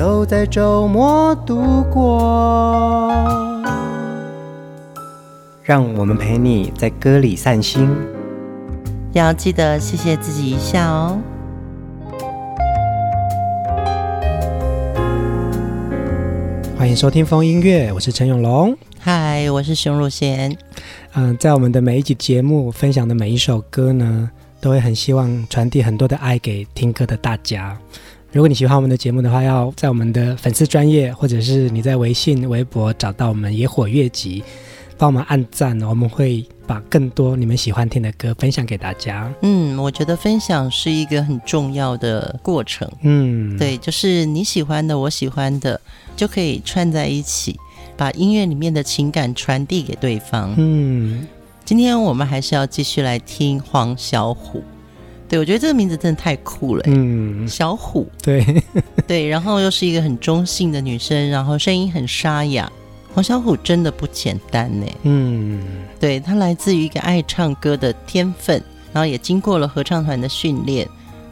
[0.00, 3.12] 都在周末度过，
[5.62, 7.86] 让我们陪你在歌里散心，
[9.12, 11.18] 要记得谢谢自己一下哦。
[16.78, 20.56] 欢迎收听风音乐，我是陈永龙，嗨，我是熊汝贤。
[21.12, 24.30] 嗯，在我们的每一集节目分享的每一首歌呢，
[24.62, 27.76] 都会很希望传递很多的爱给听歌的大家。
[28.32, 34.44] 如果你喜欢我们的节目的话，要在我们的粉丝专业，或者是你在微信、微博找到我们野火乐集，
[34.96, 39.28] 帮我们按赞，我们会把更多你们喜欢听的歌分享给大家。
[39.42, 42.88] 嗯，我觉得分享是一个很重要的过程。
[43.02, 45.80] 嗯，对，就是你喜欢的，我喜欢的，
[46.14, 47.58] 就可以串在一起，
[47.96, 50.54] 把音乐里面的情感传递给对方。
[50.56, 51.26] 嗯，
[51.64, 54.62] 今天我们还是要继续来听黄小琥。
[55.30, 56.82] 对，我觉得这个名字真的太酷了。
[56.86, 58.44] 嗯，小虎， 对
[59.06, 62.68] 对，然后又是一个很中性的女生，然后声音很沙哑。
[63.14, 64.86] 黄小虎真的不简单呢。
[65.04, 65.62] 嗯，
[66.00, 68.60] 对，他来自于一个爱唱歌的天分，
[68.92, 70.88] 然后也经过了合唱团的训练。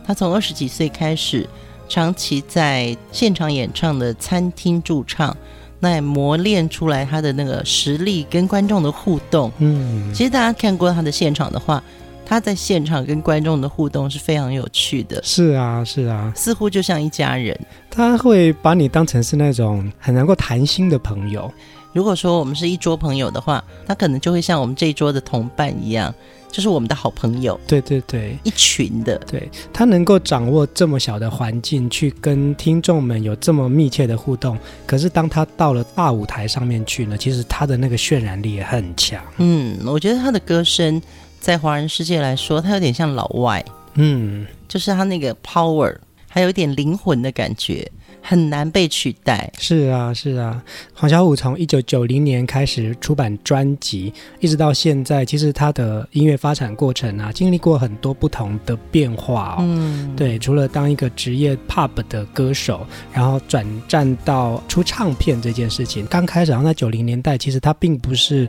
[0.07, 1.49] 他从二十几岁开始，
[1.89, 5.37] 长期在现场演唱的餐厅驻唱，
[5.81, 9.51] 那也磨练出来他的那个实力跟观众的互动。
[9.59, 11.83] 嗯，其实大家看过他的现场的话。
[12.29, 15.19] 他在现场跟观众的互动是非常有趣的。
[15.25, 17.59] 是啊，是啊，似乎就像一家人。
[17.91, 21.51] 他会把你当成是那种很能够谈心的朋友。
[21.95, 26.15] 如果说我们是一桌朋友的话，他可能就会像我们这一桌的同伴一样，
[26.53, 27.59] 就是我们的好朋友。
[27.67, 29.19] 对对对，一群的。
[29.21, 34.57] 对，他能够掌握这么小的环境，去跟听众们有这么密切的互动。
[34.87, 39.25] 可是当他到了大舞台上面去呢，其实他的那个渲染力也很强。
[39.39, 41.01] 嗯，我觉得他的歌声。
[41.41, 45.97] 在华人世界来说，他有点像老外，嗯，就是他那个 power，
[46.29, 47.91] 还有一点灵魂的感觉，
[48.21, 49.51] 很难被取代。
[49.59, 50.63] 是啊，是啊。
[50.95, 59.59] 黄小琥从一九九零年开始出版专辑，一直到现在，其实他的音乐发展过程啊，经历过很多不同的变化哦。
[59.61, 68.49] 嗯，对，除了当一个职业 pub 的歌手，然后转战到出唱片这件事情，刚开始，然后在九零年代，其实他并不是。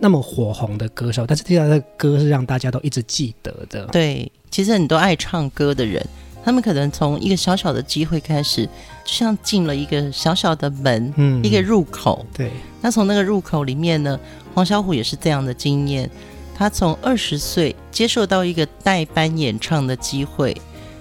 [0.00, 3.84] 那么火红的歌手，但是听到他的歌是让大家都一直记得的。
[3.86, 6.00] 对，其实很多爱唱歌的人，
[6.44, 12.24] 他们可能从一个小小的机会开始，就像进了一个小小的门，嗯，一个入口。
[12.32, 12.50] 对，
[12.80, 14.18] 那从那个入口里面呢，
[14.54, 16.08] 黄小虎也是这样的经验。
[16.54, 20.56] 他从二十岁接受到一个代班演唱的机会，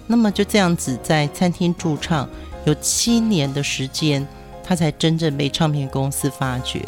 [0.05, 2.29] 那么就这样子在餐厅驻唱
[2.65, 4.27] 有七年的时间，
[4.63, 6.85] 他才真正被唱片公司发掘，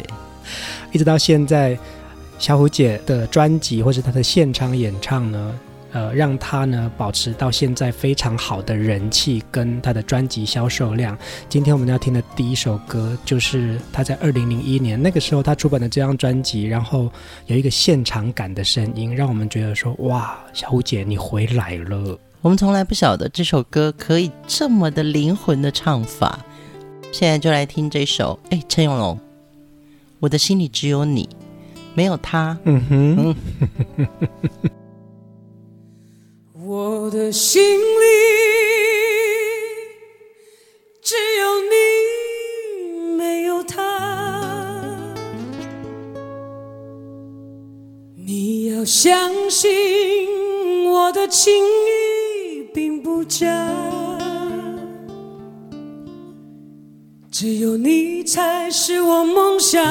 [0.92, 1.78] 一直到现在。
[2.38, 5.54] 小虎姐的专辑或者她的现场演唱呢，
[5.92, 11.16] 呃，让他呢保持到现在非常好的人气跟他的专辑销售量。
[11.48, 17.10] 今天我们要听的第一首歌，就是他在二零零一年那个时候他出版的这张专辑，然后
[17.46, 22.18] 有一个现场感的声音，让我们觉得说：哇，小虎姐你回来了！
[22.40, 26.38] 我们从来不晓得这首歌可以这么的灵魂的唱法。
[27.12, 29.18] 现在就来听这首，哎，陈永龙，
[30.20, 31.28] 我的心里只有你。
[31.92, 33.36] 没有他，嗯哼，
[36.72, 38.04] 我的心里
[41.02, 43.74] 只有你，没有他。
[48.14, 49.68] 你要相信
[50.88, 53.48] 我的情意并不假，
[57.32, 59.84] 只有你才是我梦想。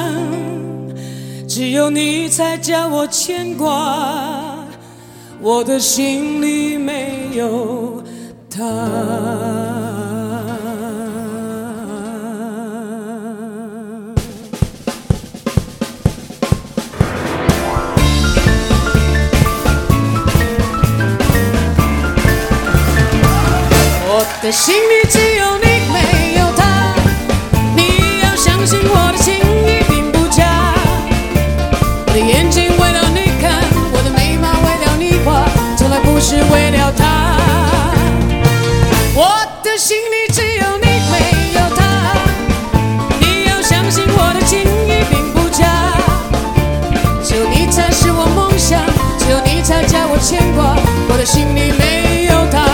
[1.46, 4.39] 只有你才叫我牵挂，
[5.42, 8.02] 我的心里没有
[8.50, 8.60] 他。
[24.12, 25.69] 我的心里只有你。
[36.52, 37.36] 为了他。
[39.14, 42.14] 我的心里只有你没有他。
[43.20, 45.64] 你要相信我的情意并不假。
[47.22, 48.80] 只有你才是我梦想
[49.18, 50.76] 只有你才叫我牵挂。
[51.08, 52.66] 我的心里没有他。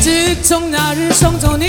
[0.00, 1.66] 自从那日送走你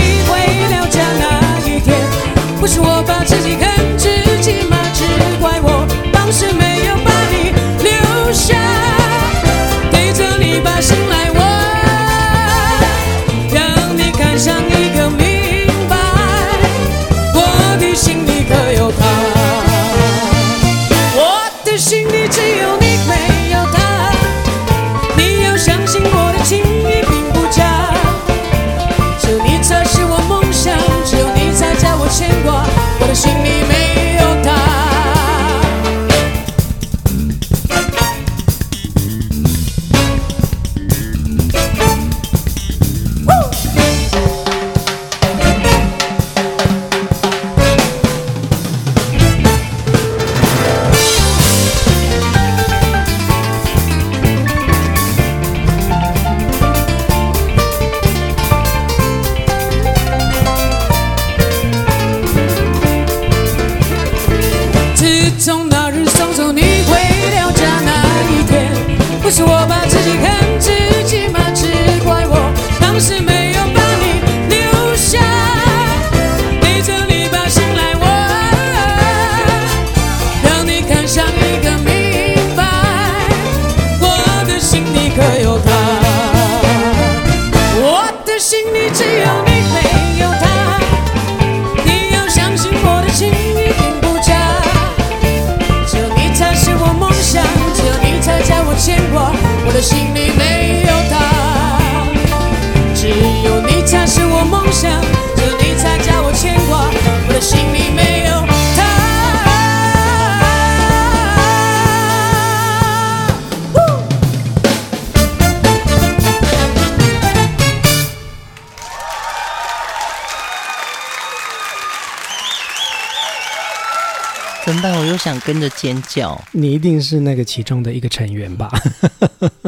[125.48, 126.44] 跟着尖叫。
[126.52, 128.70] 你一定是那个其中的一个成员吧？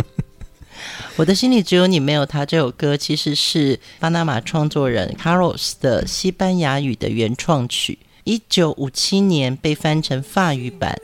[1.15, 2.45] 我的心里只有你，没有他。
[2.45, 10.99] 这首歌其实是巴拿马创作人 Carlos 的西班牙语的原创曲，一九五七年被翻成法语版，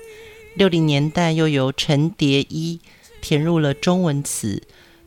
[0.55, 2.81] 六零年代又由陈蝶衣
[3.21, 4.61] 填入了中文词。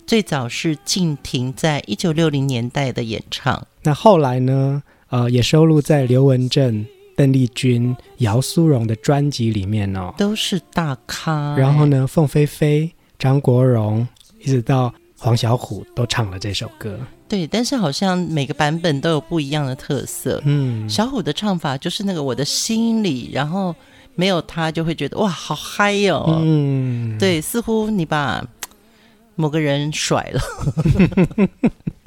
[0.07, 3.67] 最早是静婷在一九六零年代的演唱。
[3.83, 4.83] 那后来呢？
[5.11, 6.85] 呃，也收录在刘文正、
[7.19, 11.57] 邓丽君、姚苏荣的专辑里面哦，都是大咖。
[11.59, 12.89] 然后呢，凤飞飞、
[13.19, 14.07] 张国荣，
[14.39, 16.97] 一直到黄小琥都唱了这首歌。
[17.29, 20.41] 对，但是好像每个版本都有不一样的特色。
[20.45, 23.75] 嗯，小虎的唱法就是那个我的心里，然后
[24.15, 26.39] 没有他就会觉得哇，好嗨哟、哦。
[26.41, 28.47] 嗯，对，似乎你把
[29.35, 30.41] 某个人甩了。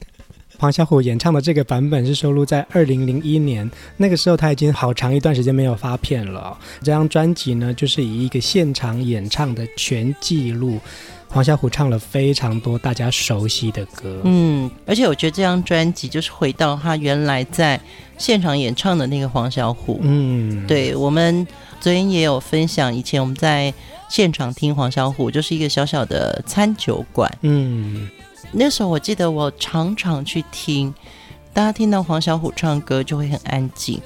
[0.61, 3.67] 黄小琥演唱的这个版本是收录在二零零一年，
[3.97, 6.55] 那个时候他已经好长一段时间没有发片了。
[6.83, 10.77] 这张专辑呢，就是以一个现场演唱的全记录，
[11.27, 14.21] 黄小琥唱了非常多大家熟悉的歌。
[14.23, 17.81] 嗯，而且我觉得这张专辑就是回到他原来在
[18.19, 19.97] 现场演唱的那个黄小琥。
[20.01, 21.47] 嗯，对，我们
[21.79, 23.74] 昨天也有分享，以前我们在
[24.12, 27.36] 现场听黄小琥，就是一个小小的餐酒馆。
[27.41, 28.07] 嗯。
[28.51, 30.93] 那时候我记得我常常去听，
[31.53, 34.00] 大家听到黄小琥唱歌就会很安静，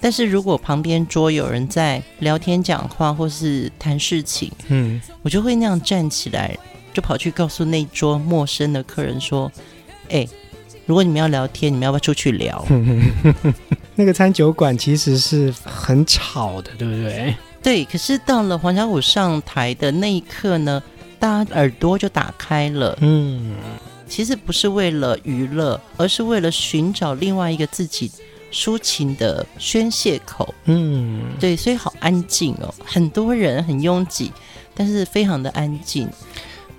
[0.00, 6.56] 但是如果旁边桌有人在聊天讲话或是谈事情，嗯，我就会那样站起来，
[6.92, 9.50] 就跑去告诉那桌陌生的客人说
[10.10, 10.26] ：“哎，
[10.86, 12.64] 如果你们要聊天，你们要不要出去聊？”
[13.94, 17.34] 那个餐酒馆其实是很吵的，对不对？
[17.62, 17.84] 对。
[17.84, 20.82] 可是到了黄小琥上台的那一刻呢，
[21.22, 23.54] 大家耳朵就打开了，嗯，
[24.08, 28.10] 其实不是为了娱乐，而是为了寻找另外一个自己
[28.52, 34.32] 抒情的宣泄口，嗯，对，所以好安静哦，很多人很拥挤，
[34.74, 36.08] 但是非常的安静。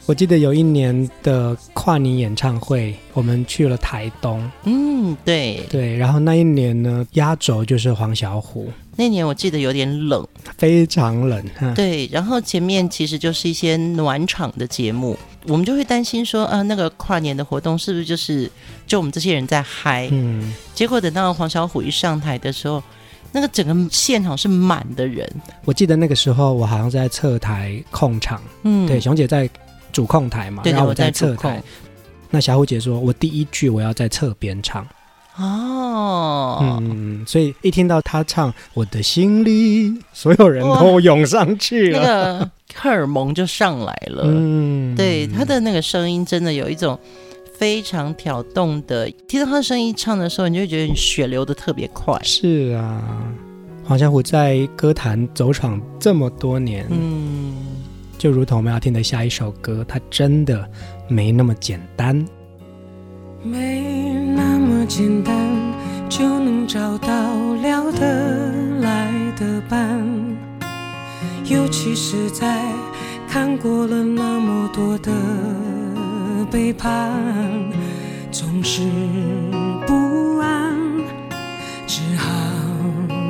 [0.06, 8.66] 我记得有一年的跨年演唱会，我们去了台东，嗯，对对，然后那一年呢，压轴就是黄小琥。
[8.98, 11.42] 那年我记得有点冷，非常冷。
[11.74, 15.18] 对，然后前面其实就是一些暖场的节目，
[15.48, 18.52] 我们就会担心说，啊，那个跨年的活动是不是就是
[18.86, 20.10] 就我们这些人在嗨？
[20.12, 22.84] 嗯，结果等到黄小琥一上台的时候，
[23.32, 25.28] 那个整个现场是满的人。
[25.64, 29.50] 我记得那个时候我好像在侧台控场，嗯，对，熊姐在
[29.94, 31.58] 主控台嘛，对对，然后我在侧控。
[32.30, 34.86] 那小虎姐说，我第一句我要在侧边唱。
[35.36, 42.00] 哦，嗯，所以一听到他唱《我的心里》，所有人都涌上去了。
[42.00, 44.24] 那个荷尔蒙就上来了。
[44.26, 47.00] 嗯，对，他的那个声音真的有一种
[47.58, 52.20] 非常挑动的，听到他的声音唱的时候，你就会觉得你血流的特别快。
[52.22, 53.02] 是啊，
[53.84, 57.63] 黄小琥在歌坛走闯这么多年，嗯，
[58.24, 60.66] 就如同我们要听的下一首歌，它真的
[61.10, 62.16] 没那么简单，
[63.44, 65.36] 没那么简单
[66.08, 67.10] 就能找到
[67.62, 70.02] 聊得来的伴。
[71.44, 72.64] 尤其是在
[73.28, 75.12] 看过了那么多的
[76.50, 77.12] 背叛，
[78.32, 78.84] 总是
[79.86, 80.74] 不安，
[81.86, 82.32] 只好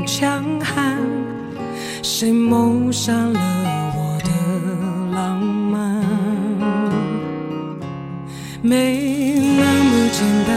[0.06, 1.00] 强悍。
[2.04, 3.93] 谁谋杀了
[5.14, 6.04] 浪漫？
[8.62, 10.52] 没那么简单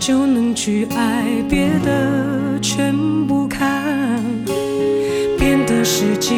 [0.00, 2.94] 就能去爱，别的全
[3.26, 4.18] 不看。
[5.66, 6.34] 的世纪，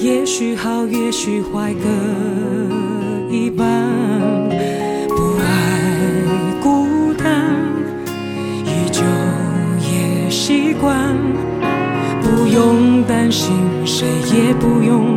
[0.00, 1.88] 也许好，也许坏，各
[3.30, 3.66] 一半。
[5.08, 5.44] 不爱
[6.60, 7.54] 孤单，
[8.64, 9.02] 依旧
[9.80, 11.14] 也习惯。
[12.20, 13.52] 不用担心，
[13.86, 15.16] 谁也不用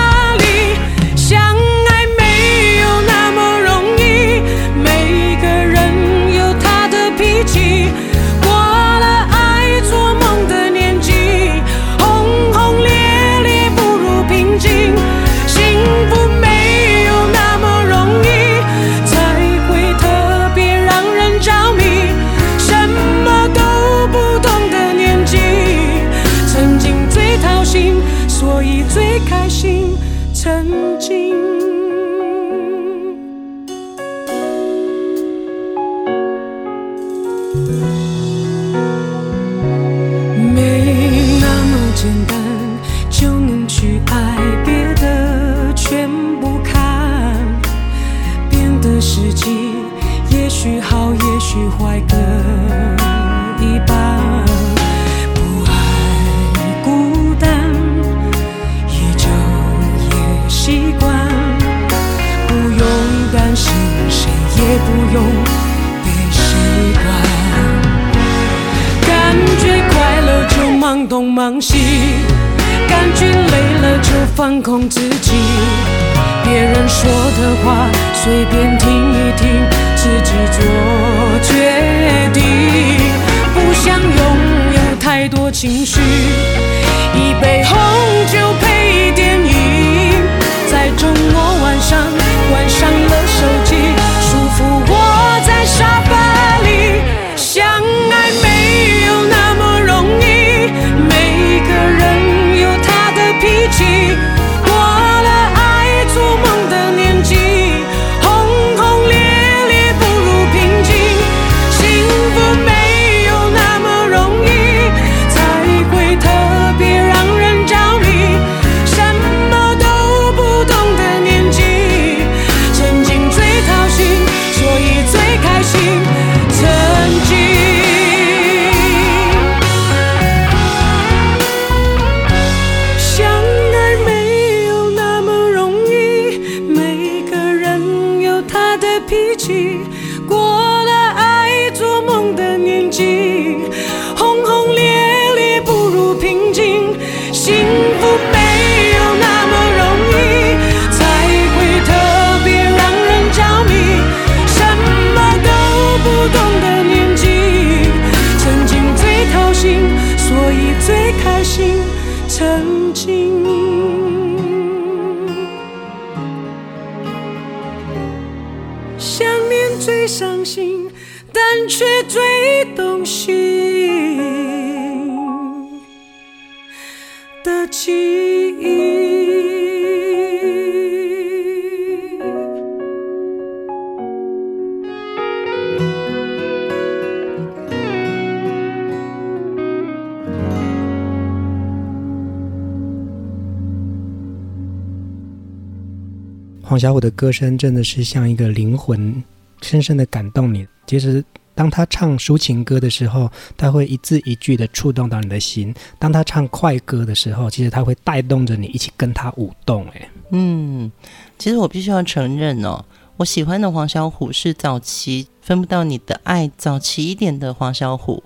[196.71, 199.21] 黄小琥的歌声真的是像一个灵魂，
[199.61, 200.65] 深深的感动你。
[200.87, 201.21] 其实，
[201.53, 209.85] 当他唱抒情歌的时候，他会一字一句的触动到你的心；当他唱快歌的时候，其实他会带动着你一起跟他舞动。
[209.89, 210.89] 哎，嗯，
[211.37, 212.85] 其实我必须要承认哦，
[213.17, 218.21] 我喜欢的黄小琥是早期分不到你的爱，早期一点的黄小琥。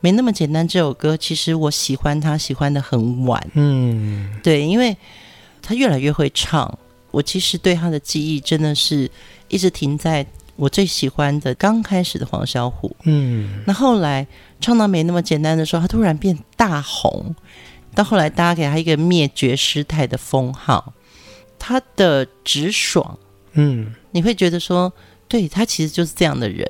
[0.00, 0.66] 没那么简单。
[0.66, 3.40] 这首歌其实我喜欢他，喜欢的很晚。
[3.54, 4.96] 嗯，对，因为
[5.62, 6.76] 他越来越会唱。
[7.14, 9.08] 我其实对他的记忆真的是
[9.48, 12.90] 一直停在我最喜欢的刚开始的黄小琥。
[13.04, 14.26] 嗯，那后来
[14.60, 17.34] 唱到没那么简单的时候，他突然变大红。
[17.94, 20.92] 到后来，大家给他一个灭绝师太的封号。
[21.58, 23.18] 他的直爽，
[23.52, 24.92] 嗯，你会觉得说，
[25.28, 26.68] 对，他其实就是这样的人。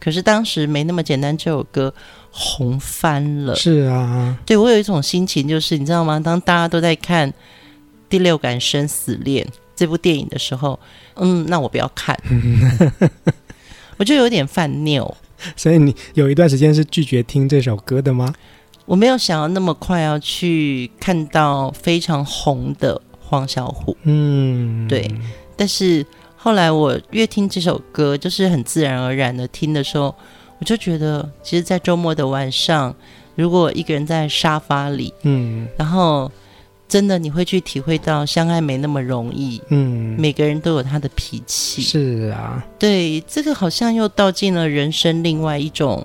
[0.00, 1.94] 可是当时没那么简单，这首歌。
[2.32, 6.20] 红翻了，是啊，对，我有一种心情，就是你知道吗？
[6.20, 7.28] 当大家都在看
[8.10, 9.42] 《第六感生死恋》
[9.74, 10.78] 这部电影的时候，
[11.14, 12.14] 嗯，那我不要看，
[13.96, 15.16] 我就有点犯拗。
[15.56, 18.34] 所以你有一段时间是拒绝听这首歌的吗？
[18.84, 25.10] 我没有想要那么快要去看到非常红的黄小琥，嗯，对。
[25.56, 26.04] 但是
[26.36, 30.14] 后来我越听这首歌，就是很自然而然的听的时候。
[30.58, 32.94] 我就觉得，其实，在周末的晚上，
[33.34, 36.30] 如果一个人在沙发里，嗯，然后
[36.90, 46.04] 真的你会去体会到相爱没那么容易，嗯，每个人都有他的脾气，是啊，对，这个好像又道尽了人生另外一种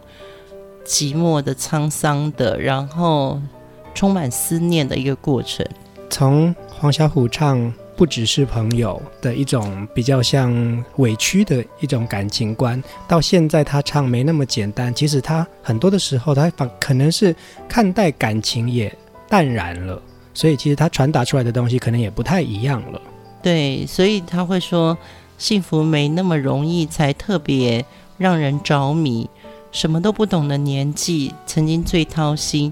[0.85, 3.41] 寂寞的、沧桑的，然后
[3.93, 5.65] 充满思念的一个过程。
[6.09, 7.73] 从黄小琥唱。
[7.97, 14.93] 不只是朋友的一种比较像委屈的一种感情观，到现在他唱没那么简单。
[14.93, 17.33] 其实他很多的时候，他反可能是
[17.69, 18.93] 看待感情也
[19.29, 20.01] 淡然了，
[20.35, 23.01] 所以其实他传达出来的东西可能也不太一样了。
[23.41, 24.95] 对，所以他会说，
[25.39, 27.83] 幸福没那么容易，才特别
[28.19, 29.27] 让人着迷。
[29.71, 32.71] 什么都不懂的年纪，曾经最掏心，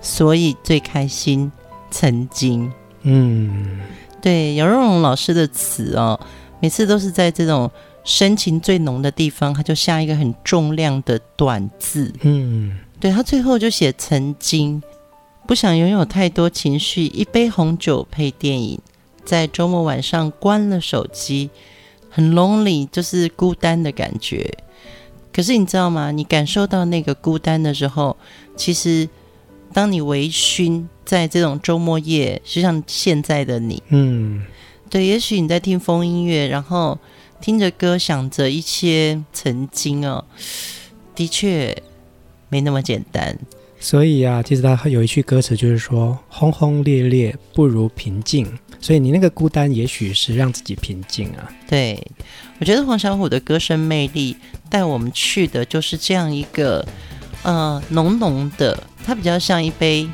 [0.00, 1.52] 所以最开心。
[1.90, 3.80] 曾经，嗯。
[4.20, 6.18] 对，姚若龙老师的词哦，
[6.60, 7.70] 每次都是在这种
[8.04, 12.12] 深情最浓的地方，他就下一个很重量的短字。
[12.20, 14.82] 嗯，对，他最后就写曾经，
[15.50, 18.78] 不想拥有太多情绪，一杯红酒配电影，
[19.24, 21.50] 在周末晚上关了手机，
[22.08, 24.58] 很 lonely，就是孤单的感觉。
[25.32, 26.12] 可是你知道吗？
[26.12, 28.16] 你感受到那个孤单的时候，
[28.54, 29.08] 其实。
[29.72, 34.44] 当你微醺在这种周末夜，就像现在的你，嗯，
[34.88, 36.96] 对，也许你在听风音乐，然后
[37.40, 40.24] 听着歌，想着一些曾经哦，
[41.14, 41.76] 的确
[42.48, 43.36] 没那么简单。
[43.80, 48.46] 所以啊，其实他有一句歌词就是说：“轰轰烈烈不如平静。”
[48.78, 51.50] 所以你那个孤单，也许是让自己平静啊。
[51.68, 52.00] 对，
[52.60, 54.36] 我觉得黄小琥的歌声魅力
[54.68, 56.86] 带我们去的就是这样一个。
[57.42, 60.06] 呃，浓浓的，它比较像一杯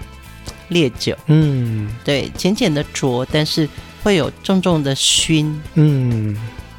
[0.68, 1.12] 烈酒。
[1.26, 3.68] 嗯，对，浅浅的浊，但是
[4.00, 5.61] 会有重重的熏。
[5.74, 6.37] 嗯，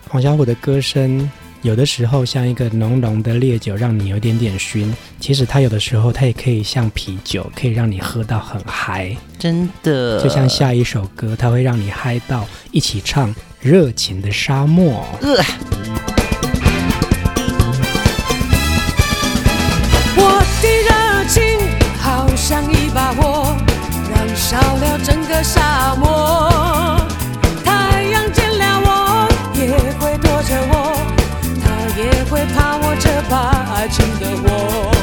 [0.08, 1.30] 黄小琥的歌声
[1.68, 4.96] 有的时候像一个浓浓的烈酒，让你有点点熏。
[5.20, 9.14] 其实它有的时候，它也可以像啤酒，可以让你喝到很嗨。
[9.38, 15.06] 真的，就像下一首歌，它会让你嗨到一起唱《热情的沙漠》。
[15.28, 15.44] 呃
[22.36, 23.54] 像一把火，
[24.10, 26.97] 燃烧了整个沙漠。
[33.98, 34.97] 真的我。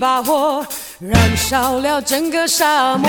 [0.00, 0.64] 一把火，
[0.98, 3.06] 燃烧了整个沙漠。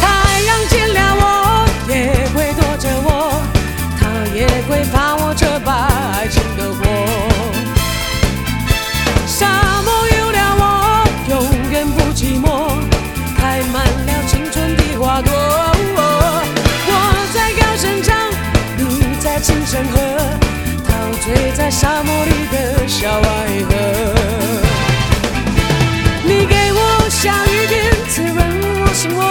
[0.00, 0.06] 太
[0.42, 3.42] 阳见了我，也会躲着我，
[3.98, 6.84] 他也会怕我这把爱情的火。
[9.26, 10.62] 沙漠有了我，
[11.30, 11.34] 永
[11.72, 12.70] 远不寂寞，
[13.36, 15.32] 开满了青春的花朵。
[16.86, 16.92] 我
[17.34, 18.14] 在高声唱，
[18.78, 19.98] 你在轻声和。
[20.86, 20.94] 陶
[21.24, 23.74] 醉在沙漠里的小爱河，
[27.24, 28.36] 下雨点滋润
[28.82, 29.24] 我心窝，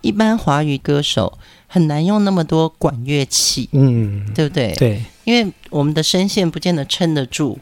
[0.00, 4.74] 一般华语歌手很难用那么多管乐器，嗯，对不对？
[4.74, 7.58] 对，因为我们的声线不见得撑得住，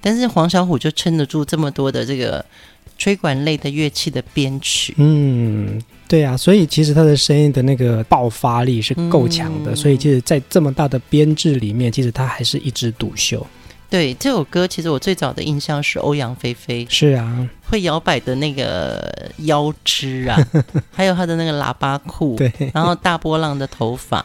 [0.00, 2.44] 但是黄小琥就撑得住这么多的这个
[3.00, 4.94] 吹管类的乐器的编曲。
[4.98, 13.44] 嗯，对啊，所以其实他的声音的那个爆发力是够强的，嗯，所以其实，在这么大的编制里面，其实他还是一枝独秀。
[13.88, 20.38] 对这首歌，其实我最早的印象是欧阳菲菲，是啊，会摇摆的那个腰肢啊，
[20.92, 24.24] 还有她的那个喇叭裤，对，然后大波浪的头发。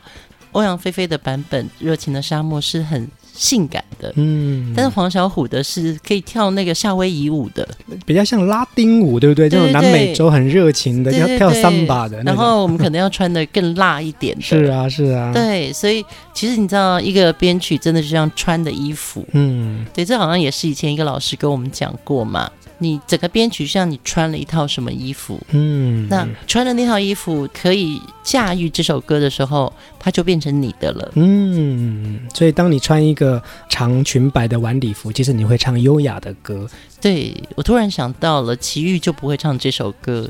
[0.51, 7.67] 欧阳菲菲的版本《热情的沙漠》是很性感的，嗯，但是黄小琥的是可以跳那个夏威夷舞的，
[8.05, 9.49] 比较像拉丁舞，对不对？
[9.49, 12.21] 这种南美洲很热情的，要跳桑巴的。
[12.23, 14.41] 然后我们可能要穿的更辣一点的。
[14.43, 15.31] 是啊，是啊。
[15.33, 22.49] 对，所以其实你知道，一个编曲真的就像穿的衣服，嗯，对，这好像也是以前一个老师跟我们讲过嘛。
[22.77, 32.19] 你整个编曲像你穿了一套什么衣服，嗯，那穿的那套衣服可以驾驭这首歌的时候，它就变成你的了，嗯。
[32.33, 36.67] 所以当你穿一个长裙摆的晚礼服，其实你会唱优雅的歌。
[36.99, 40.29] 对，我突然想到了，齐豫就不会唱这首歌。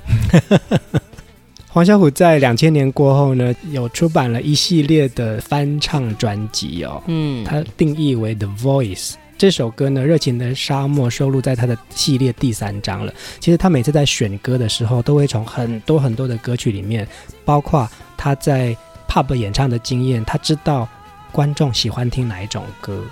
[1.67, 9.15] 黄小琥在两千年过后呢，有出版了一系列的翻唱专辑哦，嗯，它定义为 The Voice。
[9.37, 13.13] 这首歌呢，《热情的沙漠》收录在他的系列第三章了。
[13.39, 17.05] 其实他每次在选歌的时候，都会从很多很多的歌曲里面，
[17.43, 18.75] 包括他在
[19.09, 20.87] pub 演唱的经验，他知道
[21.33, 23.03] 观众喜欢听哪一种歌。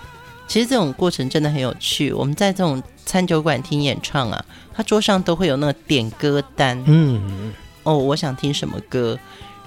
[0.47, 2.13] 其实这种过程真的很有趣。
[2.13, 6.81] 我们在这种餐酒馆听演唱啊，他桌上都会有那个点歌单。
[6.85, 7.51] 嗯，
[7.83, 9.19] 哦，我想听什么歌，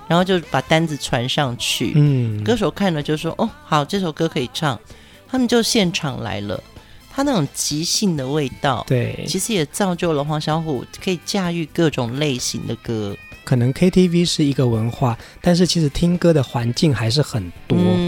[0.09, 1.93] 然后就把单子传上去。
[1.97, 4.81] 嗯，歌手看了就说：“哦，好，这首歌可以唱。”
[5.29, 6.63] 他们就现场来了，
[7.11, 13.17] 他那种即兴的味道，对，其实也造就了黄小琥可以驾驭各种类型的歌。
[13.45, 17.79] 可能 KTV 是一个文化，但是其实听歌的环境还是很多。
[17.79, 18.06] 嗯，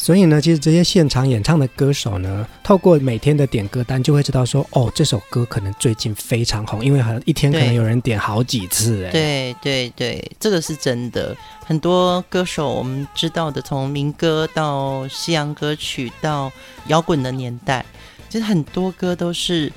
[0.00, 9.04] 所以呢，其实这些现场演唱的歌手呢，透过每天的点歌单，就会知道说，哦，这首歌可能最近非常红，因为好像一天可能有人点好几次。
[9.06, 11.36] 哎，对对对，这个是真的。
[11.66, 16.50] 很多歌手我们知道的，从民歌到西洋歌曲到
[16.86, 17.84] 摇滚的年代，
[18.30, 19.70] 其实很多歌都是。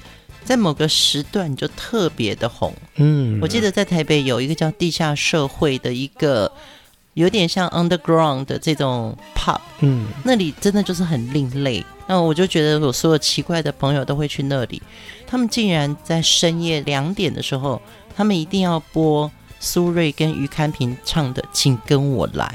[0.43, 6.51] 在某个时段就特别的红，嗯，我记得在台北有一个叫地下社会的一个，
[7.13, 11.83] 有点像 underground 的这种 pub，嗯，那里真的就是很另类。
[12.07, 14.81] 那我就觉得我所有奇怪的朋友都会去那里，
[15.25, 17.81] 他们竟然在深夜两点的时候，
[18.15, 19.29] 他们一定要播。
[19.63, 22.51] 苏芮跟于堪平唱的《请跟我来》，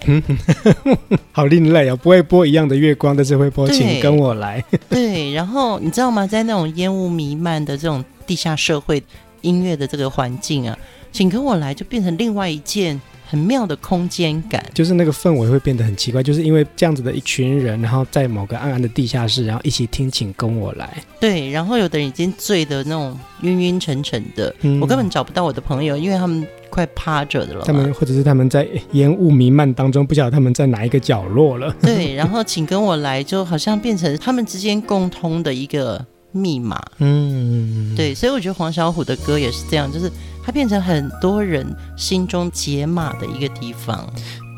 [1.30, 4.60] 好另类哦，不会播一样的月光，但是会播《请跟我来》。
[4.90, 6.26] 对，然后你知道吗？
[6.26, 9.00] 在那种烟雾弥漫的这种地下社会
[9.42, 10.76] 音乐的这个环境啊，
[11.12, 13.00] 《请跟我来》就变成另外一件。
[13.28, 21.02] 很妙的空间感，就是那个氛围会变得很奇怪，就是因为这样子的一群人，然后在某个暗暗的地下室，然后一起听，请跟我来。
[21.20, 27.64] 对，然后有的人已经醉的那种晕晕沉沉的，嗯，我根本找不到我的朋友，因为他们快趴着的了。
[27.64, 31.74] 他们或者是他们在烟雾弥漫当中，不晓得他们在哪一个角落了。
[31.82, 36.80] 对，然后请跟我来，就好像变成他们之间共通的一个密码。
[36.98, 40.10] 嗯，对，所以我觉得黄小琥的歌也是这样，就是
[40.46, 44.08] 它变成很多人心中解码的一个地方。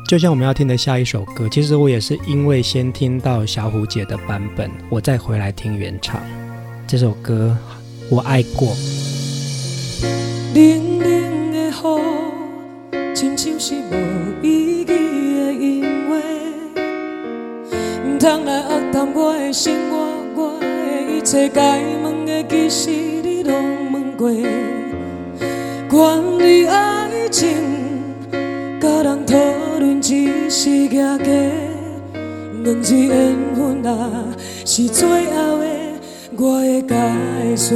[0.07, 6.21] 就像我们要听的下一首歌，其实我也是因为先听到小虎姐的版本，我再回来听原唱
[6.85, 7.57] 这首歌。
[8.07, 8.75] 我爱过。
[10.53, 16.21] 冷冷的雨，亲像是无意义的音乐，
[18.05, 19.97] 唔通来压淡我的生活，
[20.35, 24.29] 我的一切该问的，其实你拢问过。
[25.99, 27.49] 关于爱情，
[28.79, 29.35] 甲人讨
[29.79, 31.25] 论只是假假，
[32.63, 34.23] 两字缘分啊，
[34.65, 35.65] 是最后的。
[36.37, 36.95] 我会解
[37.57, 37.75] 说，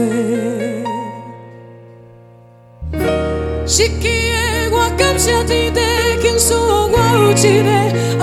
[3.67, 5.81] 失去的我感谢天地，
[6.21, 7.69] 倾诉我有一个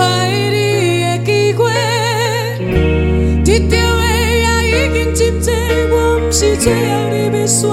[0.01, 1.69] 爱你的机会。
[3.45, 4.01] 得到的
[4.65, 5.53] 也已经真多，
[5.91, 6.73] 我不是最后
[7.11, 7.69] 你要选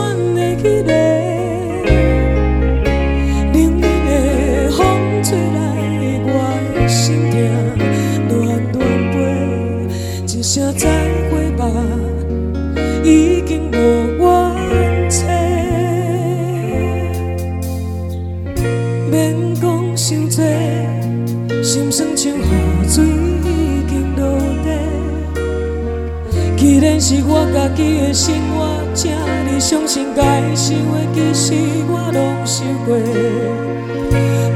[27.08, 29.10] 是我家己的生活，请
[29.46, 31.54] 你相信该受的，其实
[31.88, 32.94] 我拢受过。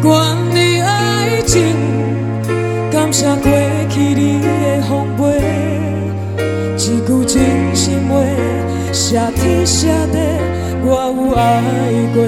[0.02, 1.62] 关于爱情，
[2.90, 3.50] 感谢过
[3.88, 5.40] 去你的奉陪，
[6.76, 8.20] 一句真心话。
[8.92, 10.18] 谢天谢地，
[10.84, 11.40] 我有爱
[12.12, 12.20] 过。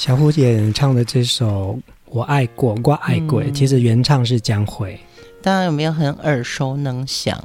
[0.00, 4.98] 小虎姐唱的这首《我爱过》，我爱过，其实原唱是江蕙。
[5.42, 7.38] 大家有没有很耳熟能详？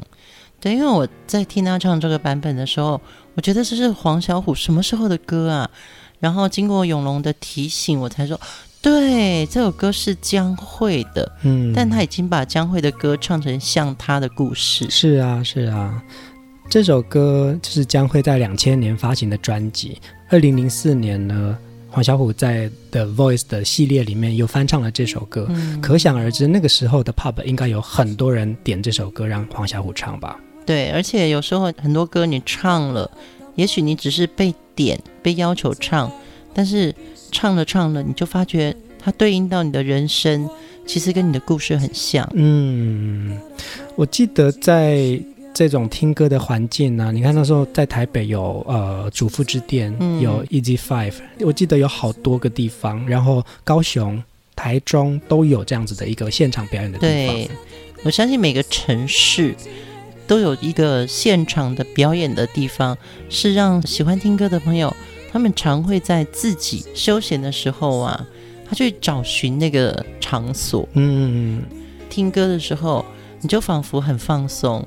[0.62, 3.02] 对，因为我在听她唱这个版本的时候，
[3.34, 5.70] 我觉得这是黄小虎什么时候的歌啊？
[6.22, 8.40] 然后经过永龙的提醒，我才说，
[8.82, 14.90] 对，这首歌是江蕙的，嗯，但他已经把江蕙的歌唱成像他的故事。
[14.90, 16.02] 是啊，是啊，
[16.70, 21.58] 这首歌就是江蕙在两千年发行的专辑，二零零四年呢。
[21.96, 30.38] 黄小琥在 The Voice 的系列里面又翻唱了这首歌，嗯，可想而知，那个时候的 Pub 应该有很多人点这首歌让黄小琥唱吧？
[30.66, 33.10] 对，而且有时候很多歌你唱了，
[33.56, 36.12] 也许你只是被点、被要求唱，
[36.54, 36.94] 但是
[37.32, 40.50] 唱了唱了，你就发觉它对应到你的人生，
[40.86, 42.30] 其实跟你的故事很像。
[42.34, 43.40] 嗯，
[43.96, 45.18] 我记得在。
[45.56, 54.22] 这种听歌的环境呢、啊，你看那时候在台北有呃主妇之店，嗯、有 Easy Five，我记得有好多个地方，然后高雄、
[54.54, 57.36] 台中都有这样子的一个现场表演的地方。
[57.38, 57.50] 对，
[58.04, 59.56] 我相信每个城市
[60.28, 62.98] 都有一个现场的表演的地方，
[63.30, 64.94] 是让喜欢听歌的朋友，
[65.32, 68.28] 他们常会在自己休闲的时候啊，
[68.68, 70.86] 他去找寻那个场所。
[70.96, 71.64] 嗯，
[72.10, 73.06] 听歌的时候，
[73.40, 74.86] 你就仿佛很放松。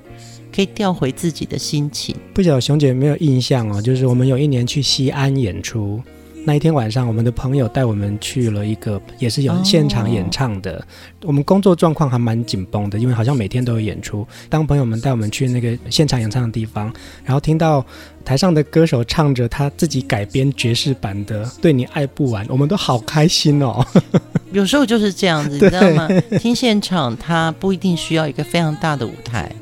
[0.58, 2.16] 可以调回自己的心情。
[2.34, 3.80] 不晓得熊姐有没有印象哦？
[3.80, 6.02] 就是我们有一年去西安演出，
[6.44, 10.72] 那一天晚上，我们的朋友带我们去了一个也是有现场演唱的。
[10.72, 14.26] 哦、我们工作状况还蛮紧绷的，因为好像每天都有演出。
[14.48, 16.92] 当朋友们带我们去那个现场演唱的地方，
[17.24, 17.86] 然后听到
[18.24, 23.86] 台上的歌手唱着他自己改编爵士版的《对你爱不完》，我们都好开心哦。
[24.50, 26.08] 有时候就是这样子，你知道吗？
[26.40, 29.54] 听现场，它不一定需要一个非常大的舞台。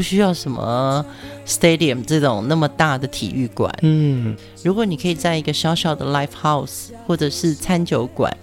[0.00, 1.04] 不需要什么
[1.46, 3.70] stadium 这种那么大的体育馆。
[3.82, 4.34] 嗯，
[4.64, 8.34] 如果你可以在一个小小的 live house 或者是餐酒馆，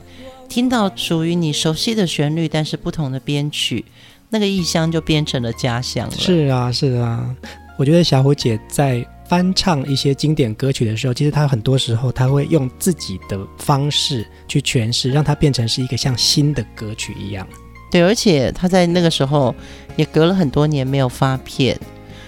[0.48, 3.84] 听到属于你熟悉的旋律，但是不同的编曲，
[4.30, 6.14] 那个异乡就变成了家乡了。
[6.16, 7.36] 是啊，是啊。
[7.76, 17.48] 我觉得小虎姐在翻唱一些经典歌曲的时候，其实她很多时候她会用自己的方式去诠释，让它变成是一个像新的歌曲一样。
[17.90, 19.56] 对，而且他在那个时候
[19.96, 21.80] 也隔了很多年没有发片，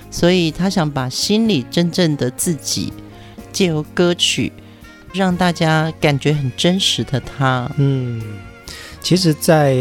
[0.09, 2.93] 所以他想把心里真正的自己
[3.51, 4.51] 借由歌曲，
[5.13, 7.69] 让大家感觉很真实的他。
[7.77, 8.21] 嗯，
[9.01, 9.75] 其实，在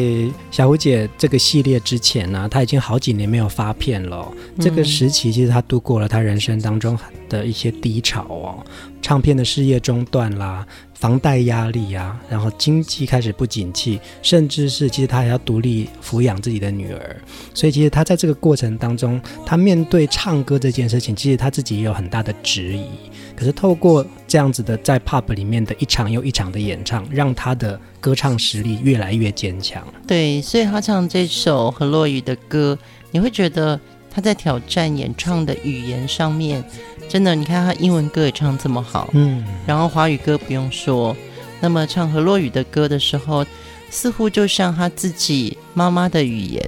[0.51, 4.27] 小胡姐这个系列之前呢，她已经好几年没有发片了。
[4.59, 8.65] 这个时期，其实她度过了她人生当中的一些低潮哦，
[9.03, 10.67] 唱片的事业中断啦。
[10.95, 17.17] 房贷压力啊，然后经济开始不景气，甚至是其实她还要独立抚养自己的女儿，
[17.55, 22.89] 所以其实她在这个过程当中，她面对唱歌这件事情，其实她自己也有很大的质疑。
[23.39, 29.81] 可是透过这样子的在 pub 里面的一场又一场的演唱，让他的歌唱实力越来越坚强。
[30.09, 32.77] 对，所以他唱这首何洛雨的歌，
[33.13, 33.79] 你会觉得
[34.11, 36.65] 他在挑战演唱的语言上面。
[37.09, 41.17] 真的，你看他英文歌也唱这么好，嗯，然后华语歌不用说，
[41.61, 43.47] 那么唱何洛雨的歌的时候，
[43.89, 46.61] 似乎就像他自己妈妈的语言，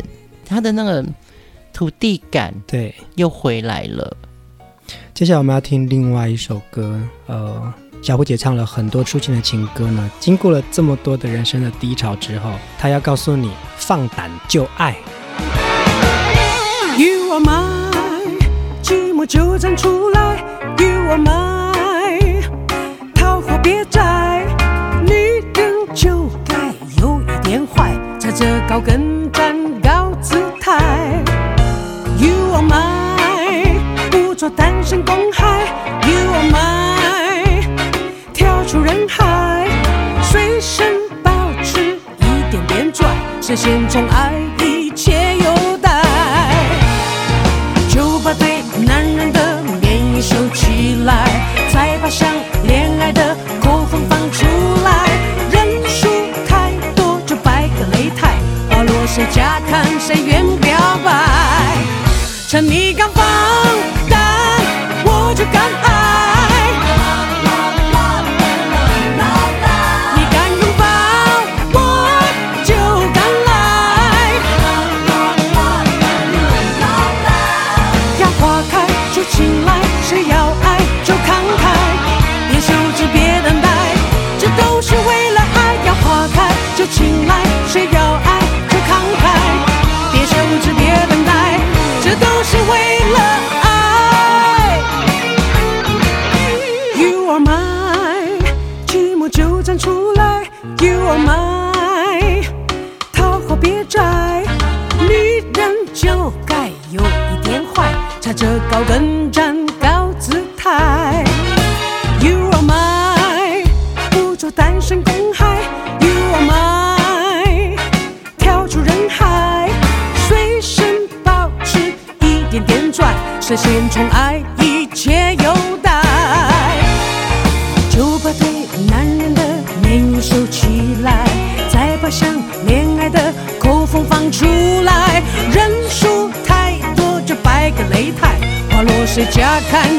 [0.47, 1.05] 他的那个
[1.73, 4.17] 土地感，对，又回来了。
[5.21, 10.11] 接下来我们要听另外一首歌，呃，小琥姐唱了很多抒情的情歌呢。
[10.19, 14.97] 经过了这么多的人生的低潮之后，她要告诉你，放胆就爱。
[16.97, 17.91] You are my
[18.83, 20.39] 寂寞就站出来。
[20.79, 22.43] You are my
[23.15, 24.47] 桃花别摘，
[25.05, 25.13] 女
[25.55, 31.23] 人就该有一点坏，踩着高跟站高姿态。
[32.19, 33.11] You are my
[34.11, 35.05] 不做单身
[43.51, 44.33] 拽，实现宠爱
[44.65, 46.03] 一切有待。
[47.89, 49.41] 就把对男人的。
[50.23, 51.25] 收起来，
[51.73, 52.29] 再把想
[52.65, 54.45] 恋爱的口风放出
[54.85, 55.09] 来。
[55.51, 56.09] 人数
[56.47, 58.37] 太多就摆个擂台，
[58.69, 61.11] 花落谁家看谁愿表白。
[62.49, 63.11] 趁你刚
[108.89, 109.10] 这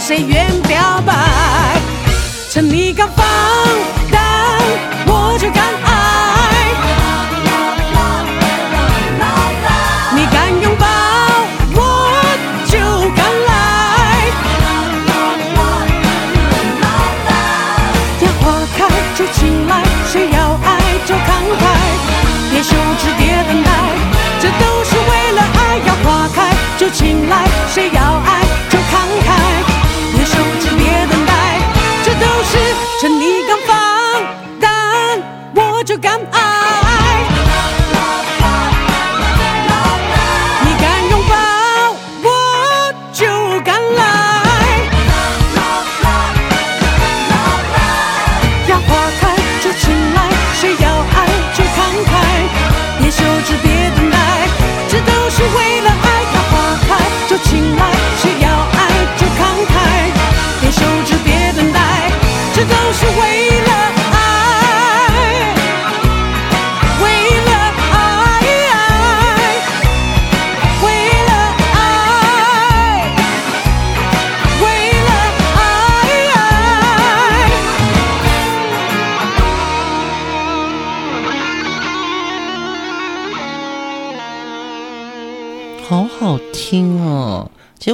[0.03, 0.90] 谁愿表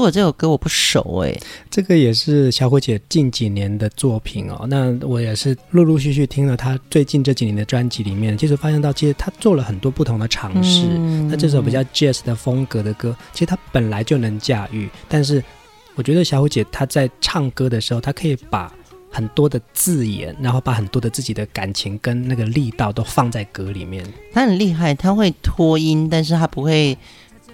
[0.08, 1.38] 我这首歌我不熟哎，
[1.70, 4.66] 这个也是小虎姐近几年的作品哦。
[4.70, 10.86] 那我也是陆陆续续听了她最近这几年的专辑里面，其实发现到其实她做了很多不同的尝试。
[10.88, 14.90] 嗯、那这首比较 jazz 的风格的歌，其实她本来就能驾驭。
[15.10, 15.44] 但是
[15.96, 18.72] 我觉得小虎姐她在唱歌的时候，她可以把
[19.12, 24.06] 很多的字眼，然后把很多的自己的感情跟那个力道都放在歌里面。
[24.32, 26.98] 她很厉害，她会拖音，但是她不会。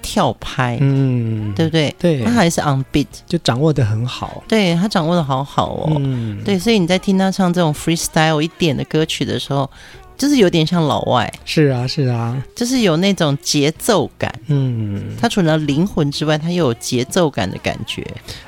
[0.04, 1.95] 跳拍，嗯，对不对？
[1.97, 4.43] 对，他还是 on beat，就掌握的很好。
[4.47, 9.68] 对，他掌握的好好哦，嗯，对，所以你在听他唱这种 freestyle 一点的歌曲的时候，
[10.18, 11.32] 就是有点像老外。
[11.45, 14.34] 是啊，是啊，就是有那种节奏感。
[14.47, 18.06] 嗯，他除了灵魂之外，他又有节奏感的感觉。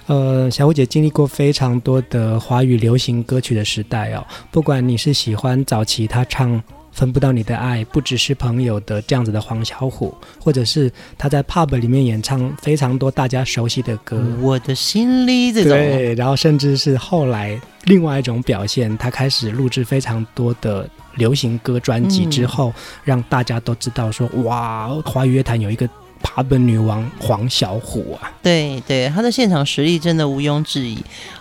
[0.08, 6.62] 呃，小虎姐经历过非常多的华语流行歌曲的时代哦，不管你是喜欢早期他唱。
[6.96, 15.72] 分不到你的爱，不只是朋友的这样子的黄小琥，或者是他在 pub 里面演唱非常多大家熟悉的歌，我的心里这种。
[15.72, 22.74] 对，然后甚至是后来另外一种表现，他开始录制非常多的流行歌专辑之后，嗯、
[23.04, 25.88] 让大家都知道说，哇，华语乐坛有一个
[26.24, 28.32] pub 女王黄小虎啊。
[28.42, 30.98] 对对，他的现场实力真的毋庸置疑。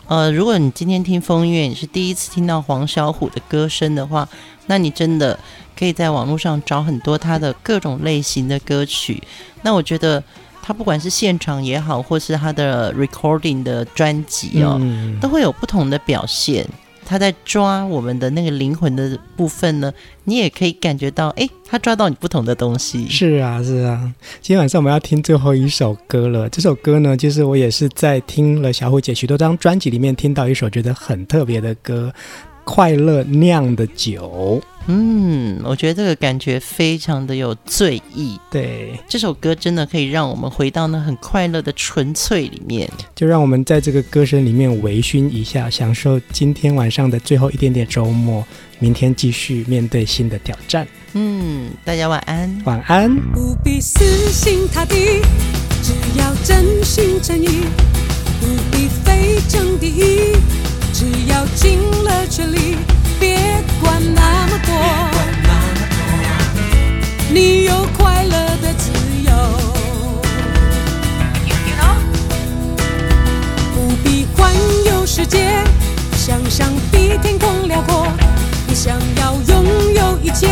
[0.07, 4.29] 呃，如果你今天听风月，你是第一次听到黄小虎的歌声的话。
[4.67, 5.39] 那你真的
[5.79, 9.23] 可以在网络上找很多他的各种类型的歌曲。
[9.61, 10.25] 那我觉得
[10.63, 16.67] 他不管是现场也好，或是他的 recording 的专辑哦，嗯、都会有不同的表现。
[17.05, 19.93] 他在抓我们的那个灵魂的部分呢，
[20.25, 23.09] 你也可以感觉到，哎，他抓到你不同的东西。
[23.09, 24.13] 是啊，是啊。
[24.41, 26.49] 今天晚上我们要听最后一首歌了。
[26.49, 32.13] 这首歌呢，就是我也是在听了小虎姐许多张专辑里面听到一首觉得很特别的歌。
[32.65, 38.39] 快乐酿的酒，嗯，我觉得这个感觉非常的有醉意。
[38.51, 42.91] 对，这首歌真的可以让我们回到那很快乐的纯粹里面。
[43.15, 48.45] 就让我们在这个歌声里面微醺一下，享受今天晚上的最后一点点周末。
[48.81, 50.87] 明天继续面对新的挑战。
[51.13, 53.15] 嗯，大家晚安，晚安。
[53.33, 55.23] 不必死心塌地，
[55.83, 57.47] 只要真心真意，
[58.41, 60.64] 不必非争第一。
[60.95, 62.77] 只要尽了全力，
[63.19, 63.37] 别
[63.83, 64.73] 管那么多，
[67.31, 68.31] 你有快乐
[68.63, 68.93] 的自
[69.27, 69.33] 由。
[73.75, 74.55] 不必环
[74.87, 75.65] 游世界，
[76.17, 78.07] 想象比天空辽阔。
[78.69, 79.65] 你想要拥
[79.97, 80.49] 有一切，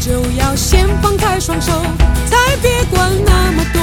[0.00, 1.70] 就要先放开双手，
[2.26, 3.80] 才别管那么多。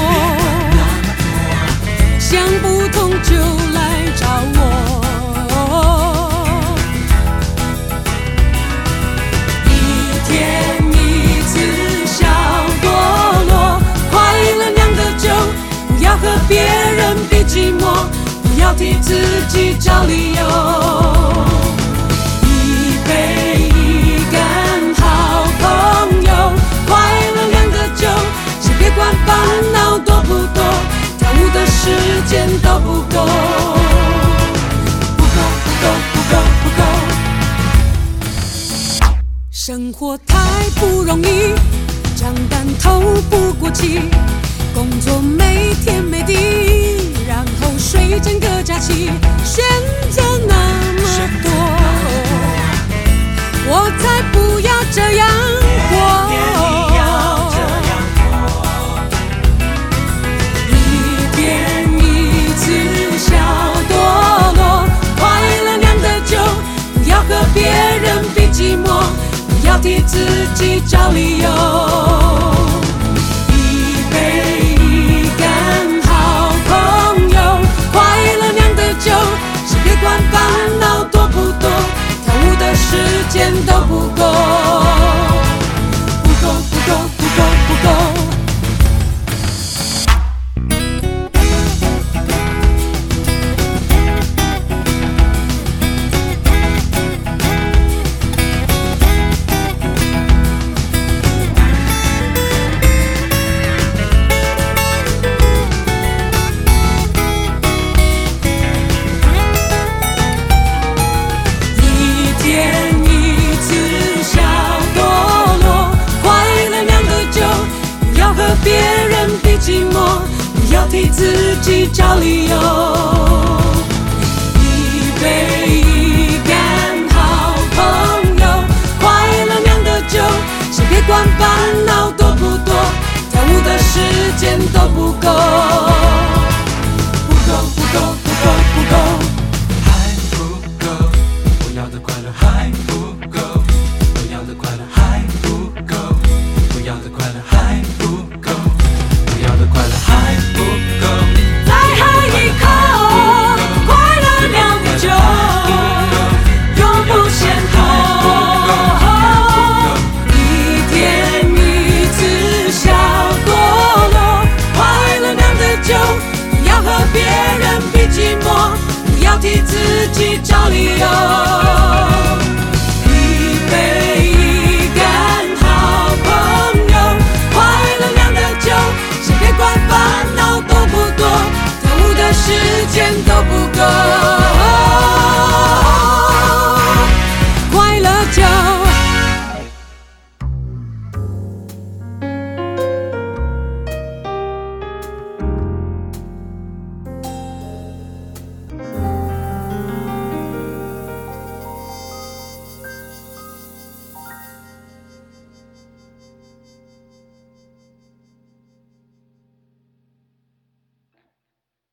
[2.19, 3.33] 想不通就
[3.73, 5.05] 来找我。
[16.49, 18.07] 别人比寂寞
[18.41, 19.13] 不要替自
[19.47, 20.41] 己找理由
[22.41, 26.51] 一杯一干好朋友
[26.87, 26.97] 快
[27.35, 28.07] 乐酿的酒
[28.59, 29.37] 先别管烦
[29.71, 30.63] 恼多不多
[31.19, 31.91] 跳舞的时
[32.27, 33.27] 间都不够。
[35.15, 36.81] 不够不够不够不够
[39.51, 40.35] 生活太
[40.79, 41.53] 不容易
[42.15, 44.01] 长大透不过气。
[44.79, 46.35] 工作每天每地
[47.27, 48.98] 然后睡整个假期。